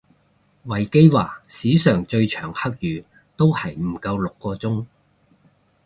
[0.65, 3.05] 維基話史上最長黑雨
[3.37, 4.87] 都係唔夠六個鐘